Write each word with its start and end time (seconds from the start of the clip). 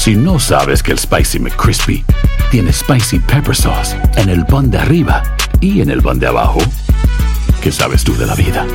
Si 0.00 0.14
no 0.14 0.38
sabes 0.40 0.82
que 0.82 0.92
el 0.92 0.98
Spicy 0.98 1.38
McCrispy 1.38 2.02
tiene 2.50 2.72
Spicy 2.72 3.18
Pepper 3.18 3.54
Sauce 3.54 3.94
en 4.16 4.30
el 4.30 4.46
pan 4.46 4.70
de 4.70 4.78
arriba 4.78 5.22
y 5.60 5.82
en 5.82 5.90
el 5.90 6.00
pan 6.00 6.18
de 6.18 6.26
abajo, 6.26 6.58
¿qué 7.62 7.70
sabes 7.70 8.02
tú 8.02 8.16
de 8.16 8.24
la 8.24 8.34
vida? 8.34 8.66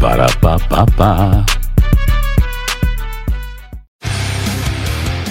Para, 0.00 0.26
pa, 0.40 0.56
pa, 0.56 0.86
pa. 0.86 1.44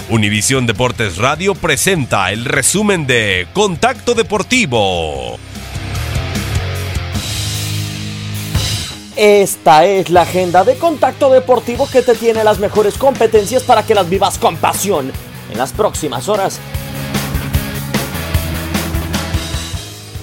Univisión 0.09 0.67
Deportes 0.67 1.17
Radio 1.17 1.55
presenta 1.55 2.31
el 2.31 2.45
resumen 2.45 3.07
de 3.07 3.47
Contacto 3.53 4.13
Deportivo. 4.13 5.39
Esta 9.17 9.83
es 9.83 10.11
la 10.11 10.21
agenda 10.21 10.63
de 10.63 10.77
contacto 10.77 11.31
deportivo 11.31 11.89
que 11.91 12.03
te 12.03 12.13
tiene 12.13 12.43
las 12.43 12.59
mejores 12.59 12.99
competencias 12.99 13.63
para 13.63 13.81
que 13.81 13.95
las 13.95 14.07
vivas 14.07 14.37
con 14.37 14.57
pasión 14.57 15.11
en 15.51 15.57
las 15.57 15.73
próximas 15.73 16.29
horas. 16.29 16.59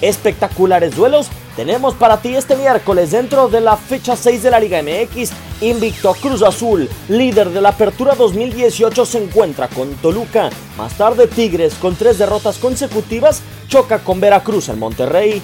Espectaculares 0.00 0.94
duelos 0.94 1.26
tenemos 1.56 1.94
para 1.94 2.18
ti 2.18 2.36
este 2.36 2.54
miércoles 2.54 3.10
dentro 3.10 3.48
de 3.48 3.60
la 3.60 3.76
fecha 3.76 4.14
6 4.14 4.44
de 4.44 4.50
la 4.52 4.60
Liga 4.60 4.80
MX. 4.80 5.32
Invicto 5.60 6.14
Cruz 6.14 6.42
Azul, 6.42 6.88
líder 7.08 7.50
de 7.50 7.60
la 7.60 7.70
Apertura 7.70 8.14
2018, 8.14 9.06
se 9.06 9.24
encuentra 9.24 9.66
con 9.66 9.92
Toluca. 9.96 10.50
Más 10.78 10.94
tarde 10.94 11.26
Tigres, 11.26 11.74
con 11.74 11.96
tres 11.96 12.18
derrotas 12.18 12.58
consecutivas, 12.58 13.42
choca 13.66 13.98
con 13.98 14.20
Veracruz 14.20 14.68
en 14.68 14.78
Monterrey. 14.78 15.42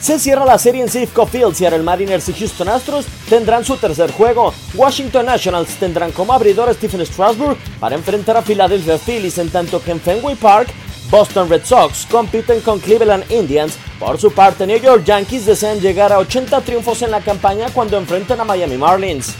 Se 0.00 0.18
cierra 0.18 0.44
la 0.44 0.58
serie 0.58 0.82
en 0.82 0.88
Safeco 0.88 1.26
Field. 1.26 1.54
Seattle 1.54 1.82
Mariners 1.82 2.28
y 2.28 2.32
Houston 2.32 2.68
Astros 2.68 3.06
tendrán 3.28 3.64
su 3.64 3.76
tercer 3.76 4.10
juego. 4.12 4.54
Washington 4.74 5.26
Nationals 5.26 5.76
tendrán 5.76 6.12
como 6.12 6.32
abridor 6.32 6.68
a 6.68 6.74
Stephen 6.74 7.04
Strasburg 7.04 7.58
para 7.78 7.96
enfrentar 7.96 8.36
a 8.36 8.42
Philadelphia 8.42 8.98
Phillies, 8.98 9.38
en 9.38 9.50
tanto 9.50 9.82
que 9.82 9.90
en 9.90 10.00
Fenway 10.00 10.36
Park 10.36 10.70
Boston 11.10 11.48
Red 11.50 11.64
Sox 11.64 12.06
compiten 12.06 12.60
con 12.60 12.78
Cleveland 12.78 13.30
Indians. 13.30 13.76
Por 13.98 14.18
su 14.18 14.32
parte, 14.32 14.66
New 14.66 14.80
York 14.80 15.04
Yankees 15.04 15.44
desean 15.44 15.80
llegar 15.80 16.12
a 16.12 16.18
80 16.18 16.60
triunfos 16.62 17.02
en 17.02 17.10
la 17.10 17.20
campaña 17.20 17.68
cuando 17.70 17.98
enfrentan 17.98 18.40
a 18.40 18.44
Miami 18.44 18.76
Marlins. 18.78 19.34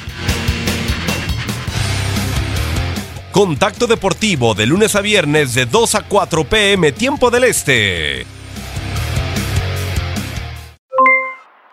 Contacto 3.30 3.86
Deportivo 3.86 4.54
de 4.54 4.66
lunes 4.66 4.96
a 4.96 5.00
viernes 5.00 5.54
de 5.54 5.64
2 5.64 5.94
a 5.94 6.02
4 6.02 6.44
pm 6.44 6.90
tiempo 6.90 7.30
del 7.30 7.44
Este. 7.44 8.39